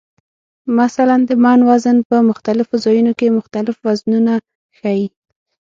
[0.79, 4.33] مثلا د "من" وزن په مختلفو ځایونو کې مختلف وزنونه
[4.77, 5.05] ښیي.